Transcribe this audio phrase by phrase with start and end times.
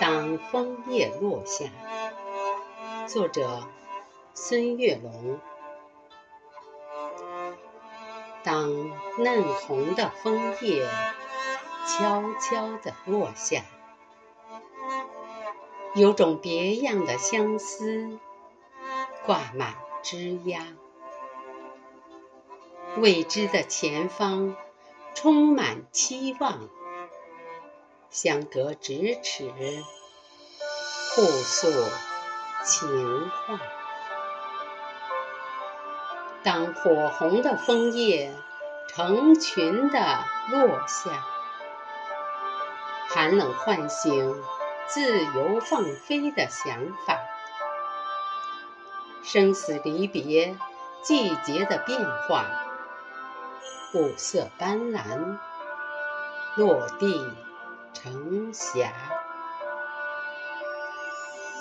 [0.00, 1.66] 当枫叶落下，
[3.06, 3.68] 作者
[4.32, 5.38] 孙月龙。
[8.42, 10.88] 当嫩红的枫叶
[11.86, 13.62] 悄悄地落下，
[15.94, 18.18] 有种别样的相思
[19.26, 20.78] 挂满枝桠。
[22.96, 24.56] 未知的前方
[25.14, 26.70] 充满期望，
[28.10, 29.48] 相隔咫尺，
[31.14, 31.68] 互诉
[32.64, 33.60] 情话。
[36.42, 38.34] 当火红的枫叶
[38.88, 41.24] 成群的落下，
[43.08, 44.42] 寒冷唤醒
[44.88, 47.16] 自由放飞的想法。
[49.22, 50.56] 生死离别，
[51.02, 52.44] 季节的变化，
[53.94, 55.38] 五色斑斓，
[56.56, 57.24] 落地
[57.92, 58.92] 成霞。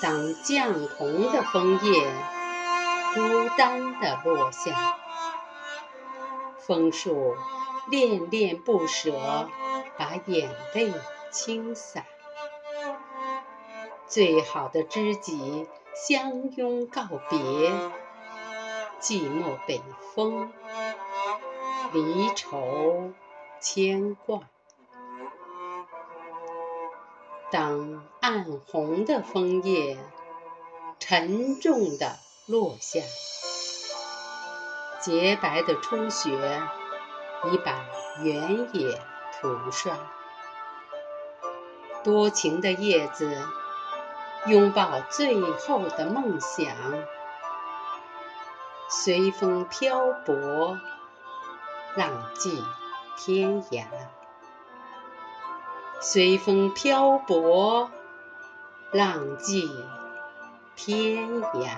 [0.00, 2.12] 当绛红的枫叶。
[3.14, 3.20] 孤
[3.58, 4.96] 单地落下，
[6.58, 7.36] 枫树
[7.90, 9.50] 恋恋不舍，
[9.98, 10.94] 把眼泪
[11.30, 12.06] 倾洒。
[14.06, 17.38] 最好的知己相拥告别，
[18.98, 19.82] 寂寞北
[20.14, 20.50] 风，
[21.92, 23.12] 离愁
[23.60, 24.40] 牵挂。
[27.52, 29.96] 当暗红的枫叶，
[30.98, 32.18] 沉重的。
[32.46, 33.00] 落下，
[35.00, 36.60] 洁白的初雪
[37.44, 37.86] 已把
[38.20, 39.00] 原野
[39.40, 39.96] 涂刷。
[42.02, 43.46] 多情的叶子
[44.46, 46.74] 拥抱最后的梦想，
[48.90, 50.76] 随风漂泊，
[51.94, 52.64] 浪迹
[53.16, 53.84] 天涯。
[56.04, 57.88] 随风漂泊，
[58.90, 59.70] 浪迹
[60.74, 61.76] 天涯。